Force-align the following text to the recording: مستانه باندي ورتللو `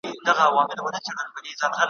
مستانه 0.25 0.51
باندي 0.55 0.81
ورتللو 0.81 1.69
` 1.73 1.77